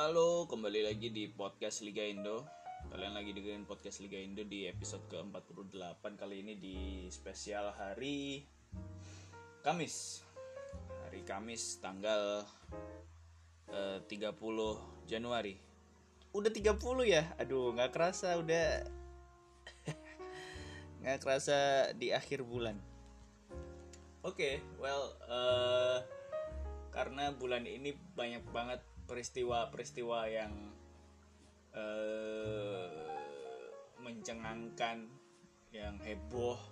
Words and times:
Halo, 0.00 0.48
kembali 0.48 0.88
lagi 0.88 1.12
di 1.12 1.28
podcast 1.28 1.84
Liga 1.84 2.00
Indo. 2.00 2.48
Kalian 2.88 3.12
lagi 3.12 3.36
dengerin 3.36 3.68
podcast 3.68 4.00
Liga 4.00 4.16
Indo 4.16 4.40
di 4.48 4.64
episode 4.64 5.04
ke-48 5.12 6.00
kali 6.16 6.40
ini 6.40 6.56
di 6.56 7.04
spesial 7.12 7.68
hari 7.76 8.40
Kamis. 9.60 10.24
Hari 11.04 11.20
Kamis 11.28 11.84
tanggal 11.84 12.48
eh, 13.68 14.00
30 14.08 14.40
Januari. 15.04 15.60
Udah 16.32 16.48
30 16.48 16.80
ya? 17.04 17.28
Aduh, 17.36 17.76
nggak 17.76 17.92
kerasa 17.92 18.40
udah 18.40 18.88
nggak 21.04 21.20
kerasa 21.20 21.92
di 21.92 22.08
akhir 22.08 22.40
bulan. 22.48 22.80
Oke, 24.24 24.64
well, 24.80 25.12
eh, 25.28 25.98
karena 26.88 27.36
bulan 27.36 27.68
ini 27.68 27.92
banyak 28.16 28.48
banget 28.48 28.80
peristiwa-peristiwa 29.10 30.20
yang 30.30 30.54
eh, 31.74 32.86
mencengangkan, 33.98 35.10
yang 35.74 35.98
heboh, 35.98 36.62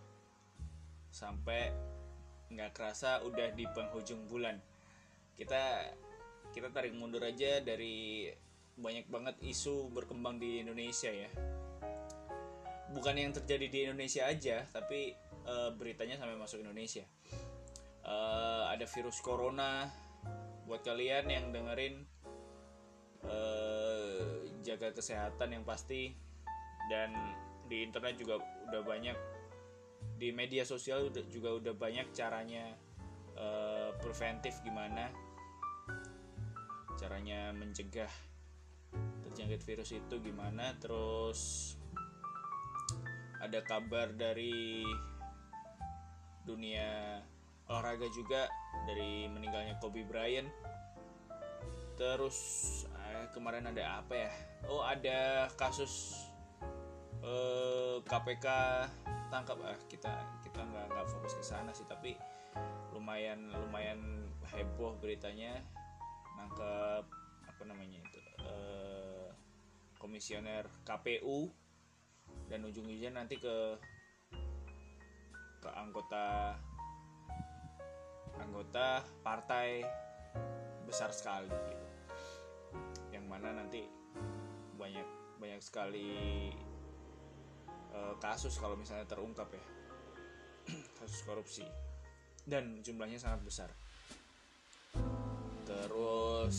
sampai 1.11 1.75
nggak 2.49 2.71
kerasa 2.71 3.27
udah 3.27 3.51
di 3.59 3.67
penghujung 3.75 4.31
bulan. 4.31 4.63
Kita 5.35 5.91
kita 6.55 6.71
tarik 6.71 6.95
mundur 6.95 7.27
aja 7.27 7.59
dari 7.59 8.31
banyak 8.79 9.11
banget 9.11 9.37
isu 9.43 9.91
berkembang 9.91 10.39
di 10.39 10.63
Indonesia 10.63 11.11
ya. 11.11 11.29
Bukan 12.95 13.19
yang 13.19 13.35
terjadi 13.35 13.67
di 13.67 13.79
Indonesia 13.91 14.25
aja, 14.31 14.65
tapi 14.71 15.13
eh, 15.45 15.71
beritanya 15.75 16.23
sampai 16.23 16.39
masuk 16.39 16.63
Indonesia. 16.63 17.03
Eh, 18.07 18.63
ada 18.71 18.87
virus 18.87 19.19
corona. 19.21 19.91
Buat 20.69 20.85
kalian 20.85 21.33
yang 21.33 21.49
dengerin 21.49 22.05
eh, 23.29 24.51
jaga 24.65 24.93
kesehatan 24.97 25.55
yang 25.55 25.65
pasti. 25.65 26.17
Dan 26.89 27.13
di 27.69 27.85
internet 27.85 28.17
juga 28.17 28.41
udah 28.73 28.83
banyak 28.83 29.17
di 30.17 30.33
media 30.33 30.65
sosial 30.65 31.13
juga 31.29 31.53
udah 31.55 31.75
banyak 31.77 32.11
caranya 32.17 32.75
eh, 33.37 33.91
preventif 34.01 34.59
gimana 34.65 35.13
caranya 36.99 37.55
mencegah 37.55 38.11
terjangkit 39.23 39.63
virus 39.63 39.95
itu 39.95 40.15
gimana. 40.19 40.75
Terus 40.83 41.73
ada 43.39 43.63
kabar 43.63 44.11
dari 44.19 44.83
dunia 46.43 47.23
olahraga 47.71 48.11
juga 48.11 48.51
dari 48.91 49.31
meninggalnya 49.31 49.79
Kobe 49.79 50.03
Bryant. 50.03 50.51
Terus 51.95 52.39
kemarin 53.35 53.67
ada 53.71 54.03
apa 54.03 54.15
ya? 54.15 54.31
Oh 54.67 54.83
ada 54.83 55.51
kasus 55.59 56.25
eh, 57.23 57.97
KPK 58.03 58.47
tangkap. 59.29 59.59
Ah 59.65 59.79
kita 59.91 60.13
kita 60.45 60.61
nggak 60.63 60.87
nggak 60.93 61.07
fokus 61.11 61.35
ke 61.39 61.45
sana 61.45 61.71
sih 61.75 61.87
tapi 61.89 62.15
lumayan 62.95 63.51
lumayan 63.55 64.29
heboh 64.55 64.99
beritanya. 65.03 65.59
Nangkep 66.39 67.05
apa 67.49 67.63
namanya 67.67 67.99
itu 67.99 68.21
eh, 68.45 69.29
komisioner 69.99 70.67
KPU 70.87 71.51
dan 72.49 72.65
ujung-ujungnya 72.65 73.13
nanti 73.19 73.37
ke 73.37 73.57
ke 75.59 75.69
anggota 75.75 76.55
anggota 78.39 79.03
partai 79.27 79.83
besar 80.87 81.11
sekali 81.11 81.51
gitu 81.51 81.88
yang 83.29 83.45
mana 83.45 83.61
nanti 83.61 83.85
banyak 84.81 85.05
banyak 85.37 85.61
sekali 85.61 86.49
eh, 87.93 88.15
kasus 88.25 88.57
kalau 88.57 88.73
misalnya 88.73 89.05
terungkap 89.05 89.53
ya. 89.53 89.65
Kasus 90.97 91.29
korupsi. 91.29 91.69
Dan 92.49 92.81
jumlahnya 92.81 93.21
sangat 93.21 93.45
besar. 93.45 93.69
Terus 95.69 96.57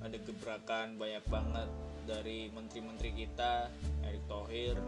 ada 0.00 0.16
gebrakan 0.16 0.96
banyak 0.96 1.20
banget 1.28 1.68
dari 2.08 2.48
menteri-menteri 2.48 3.12
kita 3.12 3.68
Erick 4.08 4.24
Thohir 4.24 4.80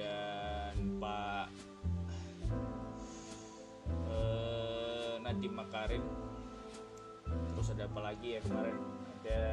dan 0.00 0.96
Pak 0.96 1.46
eh, 4.16 5.14
Nadiem 5.20 5.52
Makarim. 5.52 6.04
Terus 7.52 7.68
ada 7.76 7.84
apa 7.84 8.00
lagi 8.00 8.28
ya 8.32 8.40
kemarin? 8.40 8.76
Ada 9.20 9.44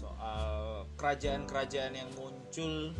soal 0.00 0.88
kerajaan-kerajaan 0.96 1.92
yang 1.92 2.08
muncul. 2.16 2.96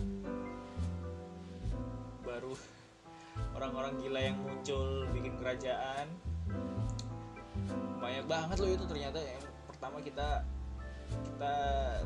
Baru 2.21 2.53
orang-orang 3.56 3.97
gila 4.05 4.21
yang 4.21 4.37
muncul 4.44 5.09
bikin 5.16 5.41
kerajaan. 5.41 6.12
Banyak 7.97 8.28
banget 8.28 8.56
loh 8.60 8.69
itu 8.69 8.84
ternyata. 8.84 9.16
Yang 9.16 9.49
pertama 9.65 9.97
kita 10.05 10.44
kita 11.10 11.56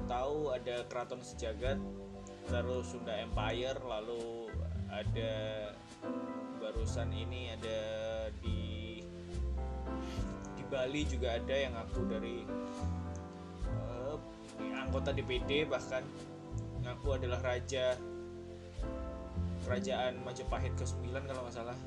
tahu 0.06 0.54
ada 0.54 0.86
keraton 0.86 1.20
sejagat 1.20 1.76
terus 2.48 2.94
Sunda 2.94 3.12
Empire 3.20 3.76
lalu 3.84 4.48
ada 4.88 5.34
barusan 6.56 7.12
ini 7.12 7.52
ada 7.52 7.80
di 8.40 9.00
di 10.56 10.62
Bali 10.72 11.04
juga 11.04 11.36
ada 11.36 11.52
yang 11.52 11.76
aku 11.76 12.00
dari 12.08 12.48
anggota 14.84 15.10
DPD 15.16 15.64
bahkan 15.64 16.04
ngaku 16.84 17.16
adalah 17.16 17.40
raja 17.40 17.96
kerajaan 19.64 20.20
Majapahit 20.20 20.76
ke-9 20.76 21.08
kalau 21.24 21.40
nggak 21.48 21.56
salah. 21.56 21.78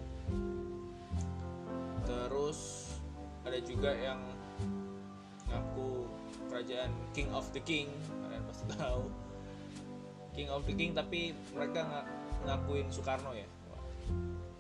Terus 2.10 2.60
ada 3.46 3.60
juga 3.62 3.94
yang 3.94 4.18
ngaku 5.48 6.10
kerajaan 6.50 6.92
King 7.14 7.30
of 7.32 7.46
the 7.54 7.62
King 7.62 7.88
kalian 8.26 8.44
pasti 8.50 8.66
tahu. 8.74 9.06
King 10.34 10.50
of 10.50 10.66
the 10.66 10.74
King 10.74 10.98
tapi 10.98 11.38
mereka 11.54 11.86
nggak 11.86 12.06
ngakuin 12.50 12.90
Soekarno 12.90 13.38
ya. 13.38 13.48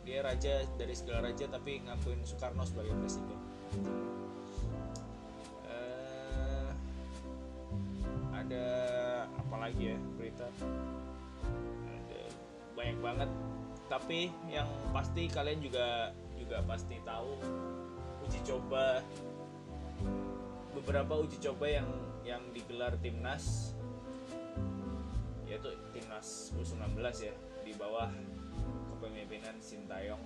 Dia 0.06 0.24
raja 0.24 0.64
dari 0.78 0.94
segala 0.94 1.34
raja 1.34 1.50
tapi 1.50 1.81
ngakuin 1.84 2.22
Soekarno 2.22 2.64
sebagai 2.64 2.94
presiden 3.02 3.38
lagi 9.68 9.92
ya 9.92 9.98
berita. 10.16 10.48
Ada 11.92 12.22
banyak 12.72 12.98
banget. 13.04 13.30
Tapi 13.92 14.32
yang 14.48 14.68
pasti 14.96 15.28
kalian 15.28 15.60
juga 15.60 16.16
juga 16.40 16.64
pasti 16.64 16.96
tahu 17.04 17.36
uji 18.24 18.40
coba 18.48 19.04
beberapa 20.72 21.20
uji 21.20 21.40
coba 21.44 21.68
yang 21.68 21.88
yang 22.24 22.44
digelar 22.56 22.96
timnas 23.04 23.76
yaitu 25.48 25.72
timnas 25.96 26.52
U19 26.56 27.00
ya 27.24 27.36
di 27.63 27.72
bawah 27.75 28.12
kepemimpinan 28.96 29.56
Sintayong 29.63 30.24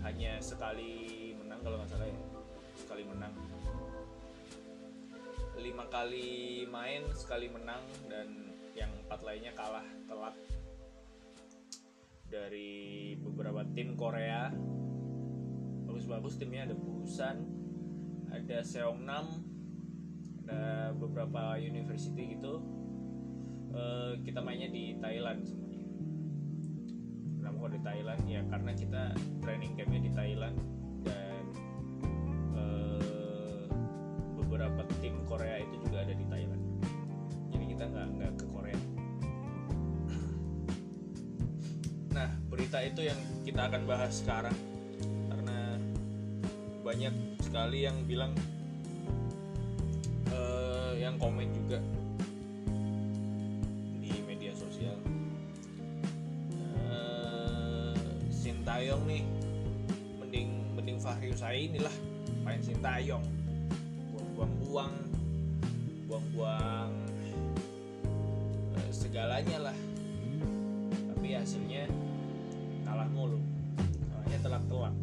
hanya 0.00 0.40
sekali 0.40 1.36
menang 1.36 1.60
kalau 1.60 1.76
nggak 1.80 1.92
salah 1.92 2.08
ya 2.08 2.20
sekali 2.80 3.02
menang 3.04 3.32
lima 5.58 5.84
kali 5.90 6.64
main 6.70 7.02
sekali 7.18 7.50
menang 7.50 7.82
dan 8.06 8.54
yang 8.78 8.90
empat 9.06 9.20
lainnya 9.26 9.50
kalah 9.58 9.84
telak 10.06 10.34
dari 12.30 13.14
beberapa 13.18 13.66
tim 13.74 13.98
Korea. 13.98 14.54
Bagus-bagus 15.88 16.38
timnya 16.38 16.68
ada 16.70 16.76
Busan 16.78 17.36
ada 18.28 18.60
Seongnam 18.62 19.26
ada 20.46 20.94
beberapa 20.94 21.58
university 21.58 22.38
gitu. 22.38 22.62
Eh, 23.74 24.12
kita 24.24 24.40
mainnya 24.40 24.70
di 24.70 24.96
Thailand 24.96 25.44
semuanya 25.44 25.84
kenapa 27.38 27.66
di 27.74 27.80
Thailand? 27.82 28.22
Ya 28.28 28.40
karena 28.46 28.72
kita 28.76 29.02
training 29.42 29.72
campnya 29.74 30.00
di 30.06 30.12
Thailand 30.14 30.77
tim 35.08 35.24
Korea 35.24 35.56
itu 35.56 35.88
juga 35.88 36.04
ada 36.04 36.12
di 36.12 36.24
Thailand. 36.28 36.62
Jadi 37.48 37.64
kita 37.72 37.84
nggak 37.88 38.06
nggak 38.20 38.32
ke 38.36 38.46
Korea. 38.52 38.80
Nah 42.12 42.28
berita 42.52 42.78
itu 42.84 43.08
yang 43.08 43.16
kita 43.48 43.72
akan 43.72 43.88
bahas 43.88 44.20
sekarang. 44.20 44.52
Karena 45.32 45.80
banyak 46.84 47.40
sekali 47.40 47.88
yang 47.88 47.96
bilang 48.04 48.36
eh, 50.28 50.92
yang 51.00 51.16
komen 51.16 51.56
juga 51.56 51.80
di 54.04 54.12
media 54.28 54.52
sosial. 54.52 55.00
Eh, 56.84 57.96
Sintayong 58.28 59.08
nih 59.08 59.24
mending 60.20 60.76
mending 60.76 61.00
Fahri 61.00 61.32
Husaini 61.32 61.80
lah 61.80 61.96
main 62.44 62.60
Sintayong 62.60 63.37
buang-buang 64.38 64.94
uang 64.94 64.94
buang-buang 66.06 66.90
uh, 68.78 68.90
segalanya 68.94 69.58
lah. 69.66 69.76
Tapi 71.10 71.34
hasilnya 71.34 71.90
kalah 72.86 73.10
mulu. 73.10 73.42
Kalahnya 74.14 74.38
telak-telak 74.38 74.94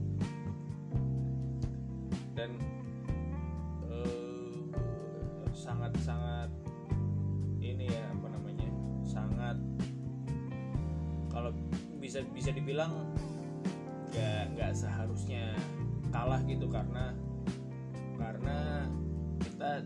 dan 2.35 2.51
sangat-sangat 5.55 6.51
ini 7.63 7.87
ya 7.89 8.03
apa 8.11 8.27
namanya 8.27 8.69
sangat 9.01 9.57
kalau 11.31 11.49
bisa 11.97 12.21
bisa 12.35 12.51
dibilang 12.51 12.91
nggak 14.13 14.55
nggak 14.55 14.71
seharusnya 14.77 15.57
kalah 16.13 16.43
gitu 16.45 16.69
karena 16.69 17.15
karena 18.19 18.87
kita 19.65 19.81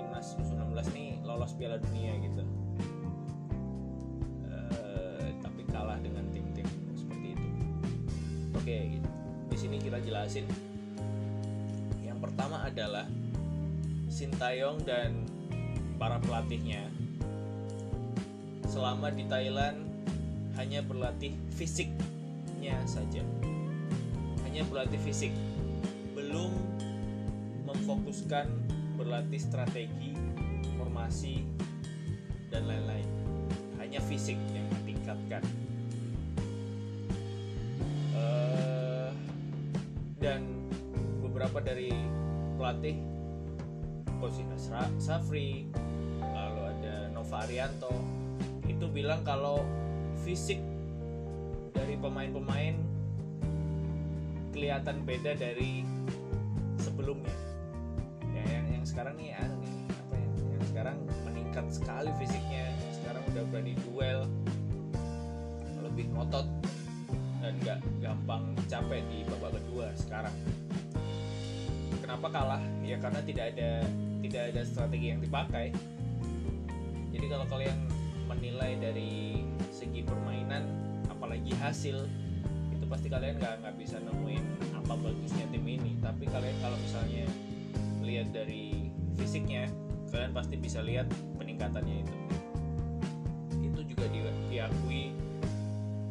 timnas 0.00 0.32
U19 0.40 0.72
nih 0.96 1.20
lolos 1.28 1.52
Piala 1.52 1.76
Dunia 1.76 2.16
gitu. 2.24 2.40
E, 4.48 4.56
tapi 5.44 5.60
kalah 5.68 6.00
dengan 6.00 6.24
tim-tim 6.32 6.64
seperti 6.96 7.36
itu. 7.36 7.48
Oke 8.56 8.96
gitu. 8.96 9.08
di 9.52 9.56
sini 9.60 9.76
kita 9.76 10.00
jelasin. 10.00 10.48
Yang 12.00 12.16
pertama 12.16 12.64
adalah 12.64 13.04
Sintayong 14.08 14.88
dan 14.88 15.28
para 16.00 16.16
pelatihnya. 16.24 16.88
Selama 18.72 19.12
di 19.12 19.28
Thailand 19.28 19.84
hanya 20.56 20.80
berlatih 20.80 21.36
fisiknya 21.60 22.72
saja. 22.88 23.20
Hanya 24.48 24.64
berlatih 24.64 24.96
fisik. 25.04 25.36
Belum 26.16 26.56
memfokuskan 27.68 28.59
berlatih 29.00 29.40
strategi 29.40 30.12
formasi 30.76 31.40
dan 32.52 32.68
lain-lain. 32.68 33.08
Hanya 33.80 34.04
fisik 34.04 34.36
yang 34.52 34.68
ditingkatkan. 34.84 35.40
Uh, 38.12 39.08
dan 40.20 40.44
beberapa 41.24 41.64
dari 41.64 41.88
pelatih 42.60 43.00
Coach 44.20 44.44
Safri 45.00 45.64
lalu 46.20 46.60
ada 46.68 47.08
Nova 47.16 47.48
Arianto 47.48 47.88
itu 48.68 48.84
bilang 48.92 49.24
kalau 49.24 49.64
fisik 50.20 50.60
dari 51.72 51.96
pemain-pemain 51.96 52.76
kelihatan 54.52 55.00
beda 55.08 55.32
dari 55.40 55.88
sebelumnya. 56.76 57.32
ya 57.32 57.49
sekarang 59.00 59.16
nih 59.16 59.32
nih 59.32 59.72
apa 59.96 60.12
ya 60.12 60.28
yang 60.28 60.64
sekarang 60.68 60.96
meningkat 61.24 61.66
sekali 61.72 62.10
fisiknya 62.20 62.68
sekarang 62.92 63.24
udah 63.32 63.44
berani 63.48 63.72
duel 63.80 64.28
lebih 65.80 66.04
ngotot 66.12 66.44
dan 67.40 67.56
gak 67.64 67.80
gampang 68.04 68.52
capek 68.68 69.00
di 69.08 69.24
babak 69.24 69.56
kedua 69.56 69.88
sekarang. 69.96 70.36
Kenapa 72.04 72.28
kalah? 72.28 72.60
Ya 72.84 73.00
karena 73.00 73.24
tidak 73.24 73.56
ada 73.56 73.88
tidak 74.20 74.42
ada 74.52 74.60
strategi 74.68 75.16
yang 75.16 75.24
dipakai. 75.24 75.72
Jadi 77.08 77.24
kalau 77.24 77.48
kalian 77.48 77.80
menilai 78.28 78.76
dari 78.84 79.40
segi 79.72 80.04
permainan 80.04 80.68
apalagi 81.08 81.56
hasil 81.56 82.04
itu 82.68 82.84
pasti 82.84 83.08
kalian 83.08 83.40
nggak 83.40 83.64
nggak 83.64 83.74
bisa 83.80 83.96
nemuin 83.96 84.44
apa 84.76 84.92
bagusnya 84.92 85.48
tim 85.48 85.64
ini. 85.64 85.96
Tapi 86.04 86.28
kalian 86.28 86.56
kalau 86.60 86.76
misalnya 86.84 87.24
lihat 88.10 88.32
dari 88.32 88.79
fisiknya 89.20 89.68
kalian 90.08 90.32
pasti 90.32 90.56
bisa 90.56 90.80
lihat 90.80 91.06
peningkatannya 91.36 92.02
itu. 92.02 92.16
Itu 93.60 93.80
juga 93.84 94.08
di, 94.08 94.20
diakui 94.48 95.12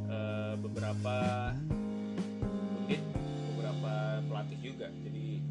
uh, 0.07 0.53
beberapa 0.61 1.17
pundit 2.39 3.01
beberapa 3.51 4.23
pelatih 4.29 4.59
juga. 4.61 4.87
Jadi 5.03 5.41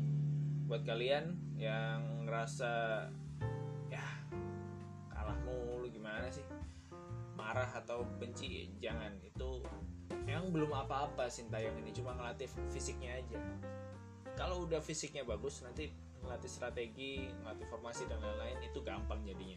buat 0.70 0.86
kalian 0.86 1.34
yang 1.58 2.24
ngerasa 2.24 3.04
ya 3.90 4.06
kalah 5.10 5.36
mulu 5.42 5.90
gimana 5.90 6.30
sih? 6.30 6.46
Marah 7.34 7.68
atau 7.74 8.06
benci 8.16 8.70
jangan. 8.78 9.12
Itu 9.20 9.66
emang 10.30 10.54
belum 10.54 10.72
apa-apa 10.72 11.26
Sintayong 11.26 11.84
ini 11.84 11.90
cuma 11.90 12.14
ngelatih 12.14 12.48
fisiknya 12.70 13.18
aja. 13.18 13.42
Kalau 14.38 14.64
udah 14.64 14.78
fisiknya 14.78 15.26
bagus 15.26 15.60
nanti 15.66 16.07
ngelatih 16.28 16.52
strategi 16.52 17.32
ngelatih 17.40 17.66
formasi 17.72 18.04
dan 18.04 18.20
lain-lain 18.20 18.60
itu 18.60 18.84
gampang 18.84 19.24
jadinya. 19.24 19.56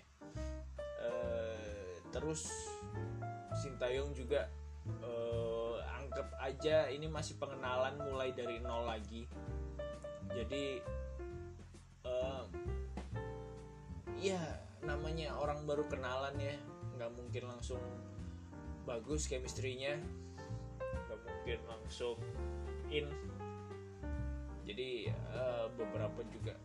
E, 1.03 1.11
terus 2.15 2.47
Sintayong 3.51 4.15
juga 4.15 4.47
e, 4.87 5.11
anggap 6.11 6.27
aja 6.39 6.87
ini 6.87 7.11
masih 7.11 7.35
pengenalan 7.35 7.99
mulai 7.99 8.31
dari 8.31 8.63
nol 8.63 8.87
lagi. 8.87 9.27
Jadi 10.31 10.79
uh, 12.07 12.43
ya 14.19 14.39
namanya 14.83 15.35
orang 15.39 15.63
baru 15.63 15.87
kenalan 15.87 16.35
ya. 16.35 16.55
Nggak 16.99 17.11
mungkin 17.15 17.43
langsung 17.47 17.81
bagus 18.83 19.27
chemistry-nya. 19.27 19.99
Nggak 20.79 21.19
mungkin 21.23 21.59
langsung 21.67 22.17
in 22.91 23.07
jadi 24.71 25.11
uh, 25.35 25.67
beberapa 25.75 26.23
juga 26.31 26.55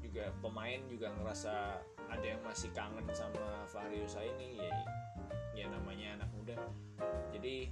juga 0.00 0.32
pemain 0.40 0.80
juga 0.88 1.12
ngerasa 1.12 1.78
ada 2.10 2.26
yang 2.26 2.40
masih 2.42 2.72
kangen 2.72 3.06
sama 3.12 3.62
Fahri 3.68 4.02
ini 4.02 4.58
ya 4.58 4.74
ya 5.54 5.66
namanya 5.68 6.16
anak 6.16 6.30
muda. 6.32 6.56
Jadi 7.36 7.70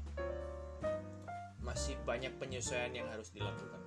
masih 1.64 1.96
banyak 2.04 2.36
penyesuaian 2.36 2.92
yang 2.92 3.08
harus 3.08 3.32
dilakukan. 3.32 3.80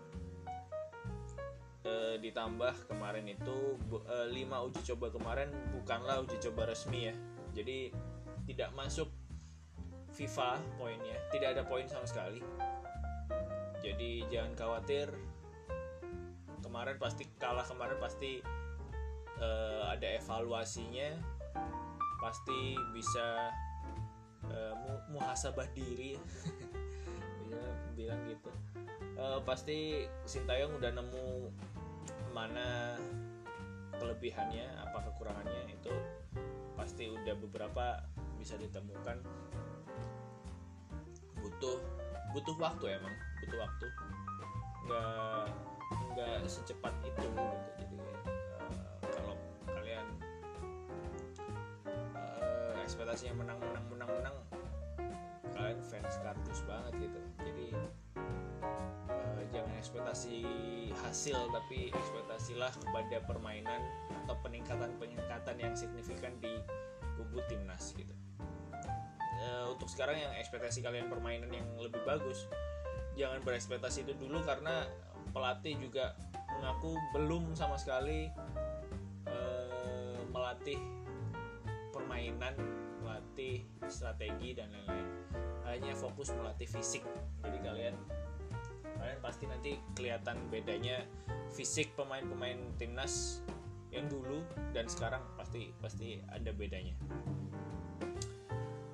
E, 1.82 2.20
ditambah 2.20 2.92
kemarin 2.92 3.26
itu 3.26 3.80
e, 4.06 4.18
5 4.34 4.68
uji 4.68 4.82
coba 4.94 5.08
kemarin 5.14 5.50
bukanlah 5.78 6.26
uji 6.26 6.38
coba 6.52 6.74
resmi 6.74 7.14
ya. 7.14 7.16
Jadi 7.54 7.94
tidak 8.50 8.74
masuk 8.74 9.08
FIFA 10.12 10.60
poinnya 10.76 11.18
tidak 11.32 11.56
ada 11.56 11.64
poin 11.64 11.88
sama 11.88 12.04
sekali. 12.04 12.44
Jadi 13.82 14.28
jangan 14.30 14.54
khawatir 14.54 15.10
kemarin 16.62 16.96
pasti 17.02 17.28
kalah 17.42 17.66
kemarin 17.66 17.98
pasti 18.00 18.40
e, 19.38 19.50
ada 19.86 20.08
evaluasinya. 20.18 21.18
Pasti 22.22 22.78
bisa 22.94 23.50
e, 24.46 24.58
muhasabah 25.12 25.68
diri. 25.74 26.16
Bilang 27.98 28.22
gitu. 28.30 28.50
Uh, 29.22 29.38
pasti 29.46 30.10
Sintayong 30.26 30.82
udah 30.82 30.98
nemu 30.98 31.54
mana 32.34 32.98
kelebihannya 34.00 34.66
apa 34.82 34.98
kekurangannya. 35.12 35.78
Itu 35.78 35.94
pasti 36.74 37.12
udah 37.12 37.36
beberapa 37.38 38.02
bisa 38.42 38.58
ditemukan. 38.58 39.22
Butuh 41.38 41.78
butuh 42.34 42.56
waktu 42.58 42.86
emang 42.98 43.14
butuh 43.46 43.60
waktu. 43.62 43.88
Nggak 44.90 45.46
nggak 45.92 46.48
secepat 46.48 46.94
itu 47.04 47.28
gitu 47.28 47.56
jadi 47.80 47.98
uh, 48.60 49.00
kalau 49.12 49.36
kalian 49.68 50.06
uh, 52.16 52.76
ekspektasinya 52.84 53.44
menang 53.44 53.60
menang 53.60 53.86
menang 53.92 54.10
menang 54.10 54.36
kalian 55.52 55.80
fans 55.84 56.16
kardus 56.24 56.62
banget 56.68 56.94
gitu 57.10 57.22
jadi 57.44 57.68
jangan 59.52 59.74
ekspektasi 59.78 60.38
hasil 60.96 61.38
tapi 61.52 61.92
ekspektasilah 61.92 62.72
kepada 62.72 63.18
permainan 63.28 63.84
atau 64.24 64.36
peningkatan-peningkatan 64.42 65.56
yang 65.60 65.76
signifikan 65.76 66.32
di 66.40 66.56
kubu 67.20 67.44
timnas 67.52 67.92
gitu. 67.94 68.16
E, 69.20 69.46
untuk 69.68 69.92
sekarang 69.92 70.18
yang 70.18 70.32
ekspektasi 70.40 70.80
kalian 70.80 71.12
permainan 71.12 71.52
yang 71.52 71.68
lebih 71.76 72.00
bagus, 72.08 72.48
jangan 73.20 73.44
berekspektasi 73.44 74.08
itu 74.08 74.16
dulu 74.16 74.40
karena 74.48 74.88
pelatih 75.32 75.80
juga 75.80 76.16
mengaku 76.60 76.94
belum 77.16 77.56
sama 77.58 77.80
sekali 77.80 78.30
e, 79.26 79.38
melatih 80.30 80.78
permainan, 81.90 82.54
melatih 83.02 83.66
strategi 83.90 84.56
dan 84.56 84.70
lain-lain. 84.72 85.08
Hanya 85.68 85.94
fokus 85.96 86.32
melatih 86.36 86.68
fisik. 86.68 87.04
Jadi 87.42 87.58
kalian 87.64 87.96
kalian 89.02 89.20
pasti 89.24 89.50
nanti 89.50 89.82
kelihatan 89.98 90.38
bedanya 90.54 91.02
fisik 91.52 91.90
pemain-pemain 91.98 92.60
timnas 92.78 93.42
yang 93.92 94.08
dulu 94.08 94.46
dan 94.72 94.88
sekarang 94.88 95.20
pasti 95.36 95.74
pasti 95.82 96.22
ada 96.32 96.54
bedanya. 96.56 96.96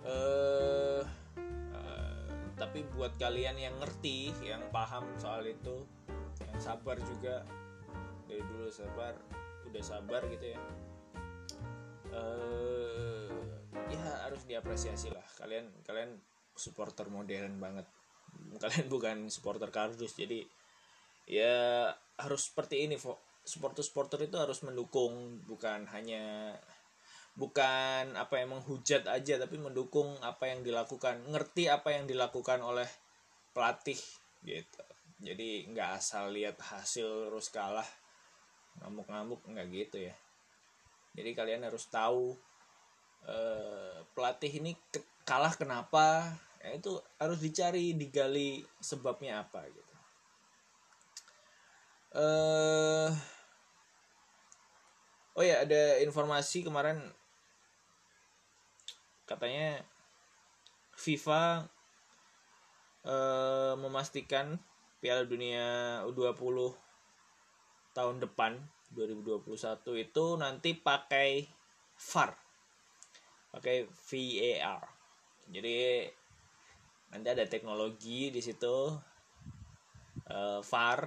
Uh, 0.08 1.04
uh, 1.04 1.04
tapi 2.58 2.82
buat 2.98 3.14
kalian 3.22 3.56
yang 3.62 3.78
ngerti, 3.78 4.34
yang 4.42 4.66
paham 4.74 5.06
soal 5.22 5.46
itu, 5.46 5.86
yang 6.42 6.58
sabar 6.58 6.98
juga 6.98 7.46
dari 8.26 8.42
dulu 8.42 8.68
sabar, 8.74 9.14
udah 9.70 9.84
sabar 9.86 10.26
gitu 10.28 10.58
ya. 10.58 10.60
uh, 12.18 13.30
ya 13.94 14.04
harus 14.26 14.42
diapresiasi 14.50 15.14
lah. 15.14 15.24
Kalian 15.38 15.70
kalian 15.86 16.18
supporter 16.58 17.06
modern 17.14 17.62
banget. 17.62 17.86
Kalian 18.58 18.90
bukan 18.90 19.18
supporter 19.30 19.70
kardus 19.70 20.18
jadi 20.18 20.42
ya 21.28 21.92
harus 22.18 22.50
seperti 22.50 22.88
ini 22.88 22.96
supporter 23.44 23.84
supporter 23.84 24.20
itu 24.24 24.40
harus 24.40 24.64
mendukung 24.64 25.44
bukan 25.44 25.84
hanya 25.92 26.56
bukan 27.38 28.18
apa 28.18 28.42
yang 28.42 28.58
menghujat 28.58 29.06
aja 29.06 29.38
tapi 29.38 29.62
mendukung 29.62 30.10
apa 30.26 30.50
yang 30.50 30.66
dilakukan 30.66 31.22
ngerti 31.30 31.70
apa 31.70 31.94
yang 31.94 32.10
dilakukan 32.10 32.66
oleh 32.66 32.90
pelatih 33.54 34.02
gitu. 34.42 34.82
Jadi 35.22 35.70
nggak 35.70 36.02
asal 36.02 36.34
lihat 36.34 36.58
hasil 36.58 37.30
terus 37.30 37.54
kalah 37.54 37.86
ngamuk-ngamuk 38.82 39.46
nggak 39.46 39.68
gitu 39.70 39.98
ya. 40.10 40.16
Jadi 41.14 41.30
kalian 41.38 41.62
harus 41.62 41.86
tahu 41.90 42.34
eh, 43.30 44.02
pelatih 44.18 44.58
ini 44.58 44.74
ke 44.90 45.02
kalah 45.22 45.54
kenapa 45.54 46.34
ya 46.58 46.74
itu 46.74 46.98
harus 47.22 47.38
dicari 47.38 47.94
digali 47.94 48.66
sebabnya 48.82 49.46
apa 49.46 49.62
gitu. 49.70 49.94
Eh 52.18 53.10
oh 55.38 55.46
ya 55.46 55.62
ada 55.62 56.02
informasi 56.02 56.66
kemarin 56.66 56.98
katanya 59.28 59.84
FIFA 60.98 61.68
uh, 63.06 63.74
memastikan 63.78 64.58
Piala 64.98 65.28
Dunia 65.30 66.02
U20 66.10 66.74
tahun 67.94 68.18
depan 68.24 68.58
2021 68.96 69.44
itu 70.02 70.26
nanti 70.40 70.74
pakai 70.74 71.46
VAR. 71.98 72.32
Pakai 73.54 73.86
VAR. 73.86 74.82
Jadi 75.52 76.08
nanti 77.14 77.28
ada 77.30 77.46
teknologi 77.46 78.34
di 78.34 78.42
situ 78.42 78.96
uh, 80.32 80.60
VAR 80.64 81.02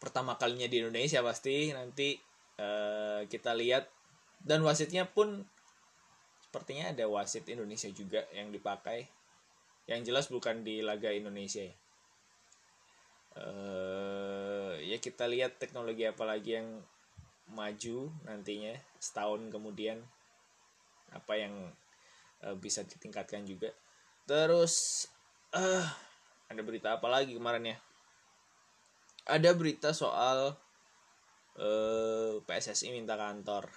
pertama 0.00 0.40
kalinya 0.40 0.64
di 0.64 0.80
Indonesia 0.80 1.20
pasti 1.20 1.76
nanti 1.76 2.16
uh, 2.56 3.28
kita 3.28 3.52
lihat 3.52 3.99
dan 4.40 4.64
wasitnya 4.64 5.04
pun 5.04 5.44
sepertinya 6.40 6.90
ada 6.90 7.04
wasit 7.06 7.44
Indonesia 7.46 7.86
juga 7.92 8.24
yang 8.32 8.48
dipakai. 8.50 9.06
Yang 9.86 10.00
jelas 10.10 10.26
bukan 10.32 10.64
di 10.64 10.80
laga 10.80 11.12
Indonesia 11.12 11.62
ya. 11.62 11.74
Uh, 13.30 14.74
ya 14.82 14.98
kita 14.98 15.30
lihat 15.30 15.62
teknologi 15.62 16.02
apa 16.02 16.26
lagi 16.26 16.58
yang 16.58 16.82
maju 17.52 18.10
nantinya 18.26 18.74
setahun 18.98 19.52
kemudian. 19.52 20.00
Apa 21.12 21.36
yang 21.36 21.54
uh, 22.42 22.56
bisa 22.56 22.82
ditingkatkan 22.82 23.44
juga. 23.44 23.70
Terus 24.24 25.06
uh, 25.52 25.86
ada 26.48 26.62
berita 26.64 26.96
apa 26.96 27.06
lagi 27.06 27.36
kemarin 27.36 27.76
ya? 27.76 27.78
Ada 29.30 29.52
berita 29.54 29.92
soal 29.92 30.56
uh, 31.60 32.32
PSSI 32.42 32.90
minta 32.90 33.14
kantor 33.14 33.68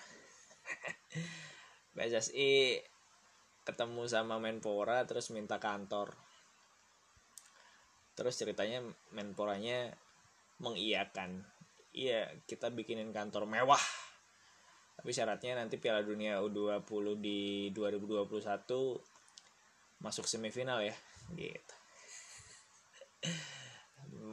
PSSI 1.95 2.81
ketemu 3.63 4.03
sama 4.11 4.37
Menpora 4.37 5.07
terus 5.07 5.31
minta 5.31 5.57
kantor. 5.57 6.11
Terus 8.13 8.35
ceritanya 8.37 8.83
Menporanya 9.15 9.89
mengiyakan. 10.61 11.45
Iya 11.93 12.29
kita 12.45 12.69
bikinin 12.69 13.13
kantor 13.15 13.47
mewah. 13.49 13.81
Tapi 14.93 15.09
syaratnya 15.09 15.57
nanti 15.57 15.81
Piala 15.81 16.05
Dunia 16.05 16.39
U20 16.43 17.17
di 17.17 17.69
2021 17.73 18.29
masuk 20.03 20.25
semifinal 20.27 20.83
ya 20.83 20.95
gitu. 21.33 21.75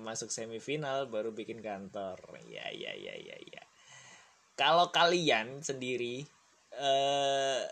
Masuk 0.06 0.32
semifinal 0.32 1.06
baru 1.06 1.30
bikin 1.30 1.62
kantor. 1.62 2.18
Ya 2.50 2.66
ya 2.72 2.92
ya 2.96 3.14
ya 3.14 3.36
ya 3.38 3.59
kalau 4.60 4.92
kalian 4.92 5.64
sendiri 5.64 6.20
eh, 6.76 7.62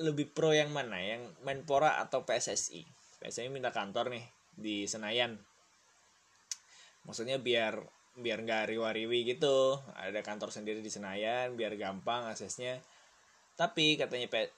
lebih 0.00 0.32
pro 0.32 0.56
yang 0.56 0.72
mana? 0.72 0.96
Yang 0.96 1.28
Menpora 1.44 2.00
atau 2.00 2.24
PSSI 2.24 3.00
PSSI 3.20 3.52
minta 3.52 3.68
kantor 3.68 4.16
nih 4.16 4.24
di 4.56 4.88
Senayan. 4.88 5.36
Maksudnya 7.04 7.36
biar 7.36 7.76
biar 8.16 8.38
nggak 8.40 8.72
riwa-riwi 8.72 9.36
gitu. 9.36 9.76
Ada 9.92 10.24
kantor 10.24 10.48
sendiri 10.48 10.80
di 10.80 10.88
Senayan 10.88 11.52
biar 11.52 11.76
gampang 11.76 12.24
aksesnya. 12.32 12.80
Tapi 13.60 14.00
katanya 14.00 14.48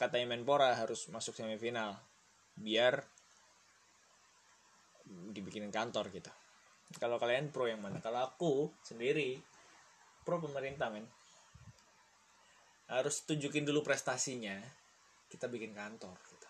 katanya 0.00 0.26
Menpora 0.32 0.72
harus 0.72 1.12
masuk 1.12 1.36
semifinal. 1.36 2.00
Biar 2.56 3.04
dibikinin 5.06 5.68
kantor 5.68 6.08
gitu. 6.08 6.32
Kalau 6.96 7.20
kalian 7.20 7.52
pro 7.52 7.68
yang 7.68 7.84
mana? 7.84 8.00
Kalau 8.00 8.32
aku 8.32 8.72
sendiri 8.80 9.36
pro 10.26 10.42
pemerintah 10.42 10.90
men. 10.90 11.06
Harus 12.90 13.22
tunjukin 13.22 13.62
dulu 13.62 13.86
prestasinya 13.86 14.58
kita 15.30 15.46
bikin 15.46 15.70
kantor 15.70 16.18
gitu. 16.26 16.48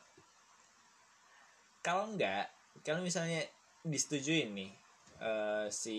Kalau 1.85 2.09
enggak 2.09 2.49
kalau 2.81 3.05
misalnya 3.05 3.45
disetujui 3.85 4.49
nih 4.49 4.73
uh, 5.21 5.69
si 5.69 5.99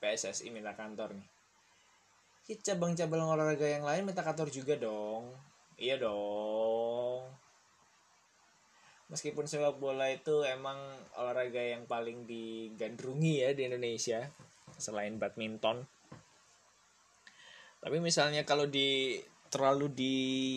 PSSI 0.00 0.48
minta 0.48 0.72
kantor 0.72 1.12
nih. 1.12 1.28
Ya 2.48 2.56
cabang-cabang 2.72 3.28
olahraga 3.28 3.68
yang 3.68 3.84
lain 3.84 4.08
minta 4.08 4.24
kantor 4.24 4.48
juga 4.48 4.80
dong. 4.80 5.36
Iya 5.76 6.00
dong. 6.00 7.28
Meskipun 9.08 9.48
sepak 9.48 9.80
bola 9.80 10.08
itu 10.12 10.44
emang 10.44 10.76
olahraga 11.16 11.60
yang 11.60 11.88
paling 11.88 12.28
digandrungi 12.28 13.44
ya 13.44 13.50
di 13.56 13.64
Indonesia 13.64 14.28
selain 14.76 15.16
badminton 15.16 15.88
tapi 17.78 18.02
misalnya 18.02 18.42
kalau 18.42 18.66
di 18.66 19.22
terlalu 19.48 19.86
di 19.88 20.14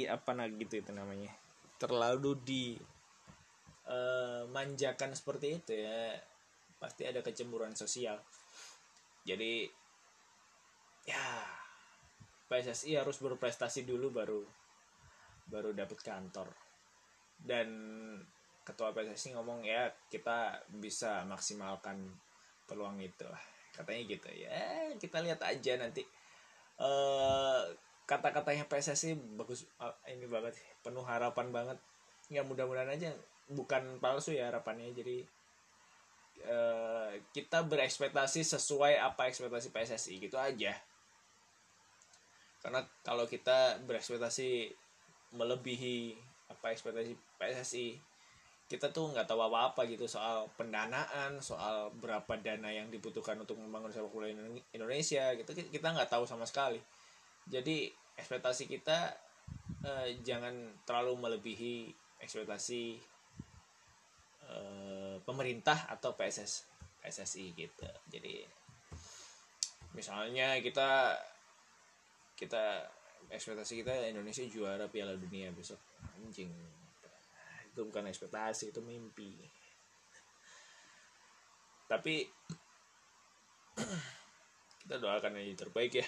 apa 0.10 0.34
nah 0.34 0.50
gitu 0.50 0.82
itu 0.82 0.92
namanya. 0.92 1.32
Terlalu 1.78 2.32
di 2.44 2.66
uh, 3.90 4.46
manjakan 4.52 5.14
seperti 5.14 5.62
itu 5.62 5.74
ya 5.74 6.18
pasti 6.78 7.06
ada 7.06 7.22
kecemburuan 7.22 7.78
sosial. 7.78 8.18
Jadi 9.22 9.70
ya 11.06 11.26
PSSI 12.50 13.00
harus 13.00 13.18
berprestasi 13.22 13.88
dulu 13.88 14.12
baru 14.12 14.42
baru 15.48 15.78
dapat 15.78 16.00
kantor. 16.02 16.50
Dan 17.42 17.70
ketua 18.62 18.94
PSSI 18.94 19.38
ngomong 19.38 19.66
ya 19.66 19.90
kita 20.10 20.62
bisa 20.74 21.22
maksimalkan 21.30 22.02
peluang 22.66 22.98
itu 22.98 23.26
lah. 23.30 23.42
Katanya 23.72 24.02
gitu. 24.10 24.30
Ya 24.34 24.90
kita 24.98 25.22
lihat 25.22 25.42
aja 25.46 25.78
nanti 25.78 26.02
uh, 26.82 27.62
kata-katanya 28.10 28.66
PSSI 28.66 29.16
bagus 29.38 29.70
uh, 29.78 29.94
ini 30.10 30.26
banget 30.26 30.58
penuh 30.82 31.06
harapan 31.06 31.54
banget. 31.54 31.78
Ya 32.28 32.42
mudah-mudahan 32.42 32.90
aja 32.92 33.14
bukan 33.48 34.02
palsu 34.02 34.34
ya 34.34 34.50
harapannya. 34.50 34.92
Jadi 34.92 35.24
uh, 36.44 37.14
kita 37.32 37.64
berekspektasi 37.70 38.42
sesuai 38.44 38.98
apa 38.98 39.30
ekspektasi 39.30 39.70
PSSI 39.70 40.14
gitu 40.18 40.36
aja. 40.42 40.74
Karena 42.62 42.86
kalau 43.06 43.26
kita 43.26 43.82
berekspektasi 43.86 44.70
melebihi 45.34 46.18
apa 46.52 46.76
ekspektasi 46.76 47.16
PSSI 47.40 48.11
kita 48.72 48.88
tuh 48.96 49.12
nggak 49.12 49.28
tahu 49.28 49.44
apa-apa 49.44 49.84
gitu 49.84 50.08
soal 50.08 50.48
pendanaan 50.56 51.44
soal 51.44 51.92
berapa 52.00 52.40
dana 52.40 52.72
yang 52.72 52.88
dibutuhkan 52.88 53.36
untuk 53.36 53.60
membangun 53.60 53.92
sepak 53.92 54.08
bola 54.08 54.32
Indonesia 54.72 55.36
gitu. 55.36 55.52
Kita 55.52 55.92
nggak 55.92 56.08
tahu 56.08 56.24
sama 56.24 56.48
sekali. 56.48 56.80
Jadi 57.52 57.92
ekspektasi 58.16 58.72
kita 58.72 59.12
eh, 59.84 60.16
jangan 60.24 60.56
terlalu 60.88 61.20
melebihi 61.20 61.92
ekspektasi 62.24 62.96
eh, 64.48 65.16
pemerintah 65.28 65.92
atau 65.92 66.16
PSS 66.16 66.64
PSSI 67.04 67.52
gitu. 67.52 67.92
Jadi 68.08 68.40
misalnya 69.92 70.56
kita 70.64 71.20
kita 72.40 72.88
ekspektasi 73.28 73.84
kita 73.84 73.92
Indonesia 74.08 74.48
juara 74.48 74.88
Piala 74.88 75.20
Dunia 75.20 75.52
besok. 75.52 75.84
Anjing 76.24 76.56
itu 77.72 77.82
bukan 77.88 78.08
ekspektasi 78.12 78.76
itu 78.76 78.84
mimpi. 78.84 79.32
Tapi 81.88 82.28
kita 84.84 84.96
doakan 85.00 85.40
yang 85.40 85.56
terbaik 85.56 86.04
ya. 86.04 86.08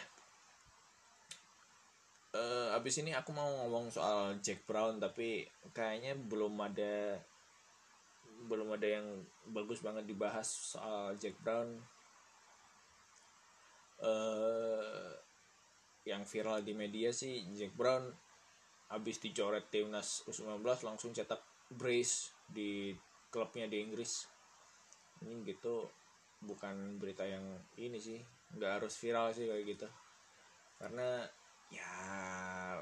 Uh, 2.33 2.73
abis 2.73 2.99
ini 2.99 3.13
aku 3.13 3.29
mau 3.29 3.45
ngomong 3.45 3.93
soal 3.93 4.41
Jack 4.41 4.65
Brown 4.65 4.97
tapi 4.97 5.45
kayaknya 5.69 6.17
belum 6.17 6.57
ada 6.65 7.21
belum 8.49 8.73
ada 8.73 8.87
yang 8.89 9.05
bagus 9.53 9.85
banget 9.85 10.09
dibahas 10.09 10.47
soal 10.47 11.15
Jack 11.15 11.39
Brown. 11.39 11.79
Uh, 14.03 15.15
yang 16.03 16.27
viral 16.27 16.59
di 16.59 16.75
media 16.75 17.15
sih 17.15 17.47
Jack 17.55 17.71
Brown 17.79 18.11
habis 18.91 19.17
dicoret 19.23 19.67
timnas 19.71 20.25
U19 20.27 20.63
langsung 20.83 21.15
cetak 21.15 21.39
brace 21.71 22.33
di 22.49 22.93
klubnya 23.33 23.65
di 23.65 23.81
Inggris. 23.81 24.27
Ini 25.23 25.41
gitu 25.47 25.87
bukan 26.43 26.99
berita 26.99 27.23
yang 27.23 27.43
ini 27.79 27.95
sih 27.97 28.19
nggak 28.53 28.83
harus 28.83 28.93
viral 28.99 29.31
sih 29.33 29.47
kayak 29.49 29.65
gitu. 29.65 29.87
Karena 30.77 31.25
ya 31.73 31.89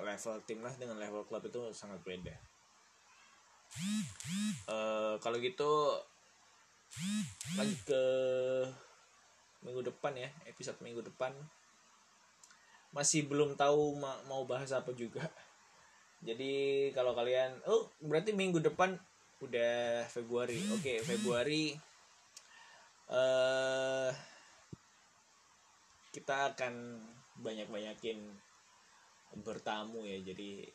level 0.04 0.44
timnas 0.44 0.76
dengan 0.76 1.00
level 1.00 1.24
klub 1.24 1.46
itu 1.48 1.72
sangat 1.72 2.02
beda. 2.04 2.36
Uh, 4.68 5.16
kalau 5.24 5.40
gitu 5.40 5.96
lanjut 7.56 7.80
ke 7.88 8.04
minggu 9.64 9.82
depan 9.88 10.12
ya 10.18 10.30
episode 10.44 10.76
minggu 10.84 11.00
depan. 11.06 11.32
Masih 12.92 13.24
belum 13.32 13.56
tahu 13.56 13.96
ma 13.96 14.20
mau 14.28 14.44
bahas 14.44 14.76
apa 14.76 14.92
juga 14.92 15.24
jadi 16.22 16.54
kalau 16.94 17.18
kalian 17.18 17.58
oh 17.66 17.90
berarti 17.98 18.30
minggu 18.38 18.62
depan 18.62 18.94
udah 19.42 20.06
Februari. 20.06 20.62
Oke 20.70 20.78
okay, 20.78 20.98
Februari. 21.02 21.74
Uh, 23.12 24.14
kita 26.14 26.54
akan 26.54 27.02
banyak-banyakin 27.42 28.22
bertamu 29.42 30.06
ya. 30.06 30.22
Jadi 30.22 30.70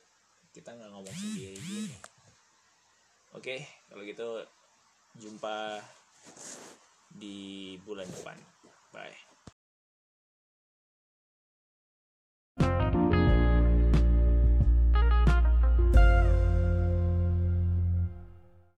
kita 0.50 0.75
nggak 0.75 0.91
ngomong 0.91 1.15
sendiri 1.15 1.55
gini. 1.62 1.95
Oke 3.38 3.62
kalau 3.87 4.03
gitu 4.03 4.29
jumpa 5.15 5.79
di 7.15 7.79
bulan 7.87 8.11
depan. 8.11 8.35
Bye 8.91 9.25